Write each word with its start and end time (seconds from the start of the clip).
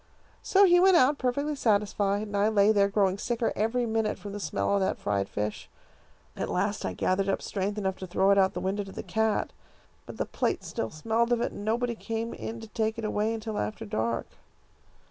So 0.41 0.65
he 0.65 0.79
went 0.79 0.97
out 0.97 1.19
perfectly 1.19 1.55
satisfied, 1.55 2.23
and 2.23 2.35
I 2.35 2.47
lay 2.47 2.71
there, 2.71 2.87
growing 2.87 3.19
sicker 3.19 3.53
every 3.55 3.85
minute 3.85 4.17
from 4.17 4.31
the 4.33 4.39
smell 4.39 4.73
of 4.73 4.79
that 4.81 4.97
fried 4.97 5.29
fish. 5.29 5.69
At 6.35 6.49
last 6.49 6.83
I 6.83 6.93
gathered 6.93 7.29
up 7.29 7.39
strength 7.43 7.77
enough 7.77 7.97
to 7.97 8.07
throw 8.07 8.31
it 8.31 8.37
out 8.39 8.45
of 8.45 8.53
the 8.53 8.61
window 8.61 8.83
to 8.83 8.91
the 8.91 9.03
cat, 9.03 9.53
but 10.07 10.17
the 10.17 10.25
plate 10.25 10.63
still 10.63 10.89
smelled 10.89 11.31
of 11.31 11.39
it, 11.39 11.51
and 11.51 11.63
nobody 11.63 11.93
came 11.93 12.33
in 12.33 12.59
to 12.61 12.67
take 12.69 12.97
it 12.97 13.05
away 13.05 13.31
until 13.31 13.59
after 13.59 13.85
dark. 13.85 14.25